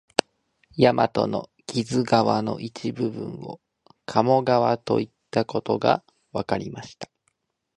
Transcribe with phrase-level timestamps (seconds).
[0.79, 3.61] 大和の木津川の一部分を
[4.07, 7.11] 鴨川といったことがわかりました